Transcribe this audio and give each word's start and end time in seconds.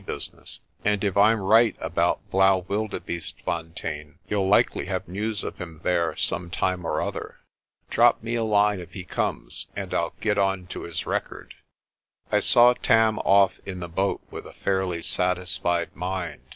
business, 0.05 0.59
and 0.83 1.03
if 1.03 1.15
I'm 1.15 1.39
right 1.41 1.75
about 1.79 2.21
Blaauwildebeestefontein 2.31 4.15
you'll 4.27 4.47
likely 4.47 4.87
have 4.87 5.07
news 5.07 5.43
of 5.43 5.57
him 5.57 5.79
there 5.83 6.15
some 6.15 6.49
time 6.49 6.85
or 6.87 6.99
other. 6.99 7.35
Drop 7.91 8.23
me 8.23 8.33
a 8.33 8.43
line 8.43 8.79
if 8.79 8.93
he 8.93 9.03
comes, 9.03 9.67
and 9.75 9.93
I'll 9.93 10.15
get 10.19 10.39
on 10.39 10.65
to 10.67 10.81
his 10.81 11.05
record." 11.05 11.53
I 12.31 12.39
saw 12.39 12.73
Tam 12.73 13.19
off 13.19 13.59
in 13.63 13.79
the 13.79 13.87
boat 13.87 14.21
with 14.31 14.47
a 14.47 14.53
fairly 14.53 15.03
satisfied 15.03 15.95
mind. 15.95 16.41